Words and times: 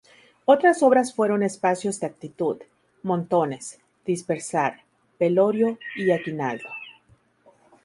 Otras 0.45 0.81
obras 0.81 1.13
fueron 1.13 1.43
"Espacios 1.43 1.99
de 1.99 2.07
actitud", 2.07 2.57
"Montones", 3.03 3.77
"Dispersar", 4.03 4.81
"Velorio" 5.19 5.77
y 5.95 6.09
"Aguinaldo". 6.09 6.69